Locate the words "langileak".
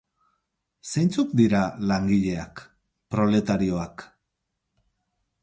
1.91-2.63